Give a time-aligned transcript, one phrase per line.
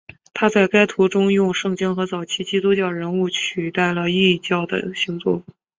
[0.33, 5.43] 他在该图中用圣经和早期基督徒人物取代了异教的星座。